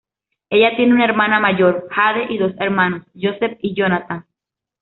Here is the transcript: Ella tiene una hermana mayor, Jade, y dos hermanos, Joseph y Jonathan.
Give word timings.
Ella 0.49 0.75
tiene 0.75 0.95
una 0.95 1.05
hermana 1.05 1.39
mayor, 1.39 1.87
Jade, 1.91 2.25
y 2.33 2.39
dos 2.39 2.53
hermanos, 2.57 3.03
Joseph 3.13 3.59
y 3.61 3.75
Jonathan. 3.75 4.25